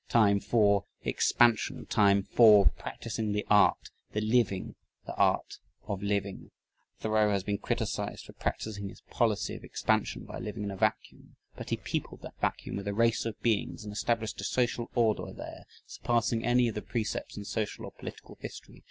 Time 0.09 0.39
FOR 0.39 0.85
expansion. 1.03 1.85
Time 1.85 2.23
FOR 2.23 2.69
practicing 2.69 3.33
the 3.33 3.45
art, 3.51 3.91
of 4.15 4.23
living 4.23 4.73
the 5.05 5.13
art 5.13 5.59
of 5.87 6.01
living. 6.01 6.49
Thoreau 6.97 7.29
has 7.29 7.43
been 7.43 7.59
criticized 7.59 8.25
for 8.25 8.33
practicing 8.33 8.89
his 8.89 9.01
policy 9.11 9.53
of 9.53 9.63
expansion 9.63 10.25
by 10.25 10.39
living 10.39 10.63
in 10.63 10.71
a 10.71 10.75
vacuum 10.75 11.35
but 11.55 11.69
he 11.69 11.77
peopled 11.77 12.23
that 12.23 12.33
vacuum 12.41 12.77
with 12.77 12.87
a 12.87 12.95
race 12.95 13.25
of 13.27 13.39
beings 13.43 13.83
and 13.83 13.93
established 13.93 14.41
a 14.41 14.43
social 14.43 14.89
order 14.95 15.31
there, 15.31 15.65
surpassing 15.85 16.43
any 16.43 16.67
of 16.67 16.73
the 16.73 16.81
precepts 16.81 17.37
in 17.37 17.45
social 17.45 17.85
or 17.85 17.91
political 17.91 18.39
history. 18.41 18.79